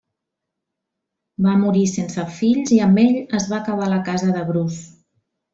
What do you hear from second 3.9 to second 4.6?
la Casa de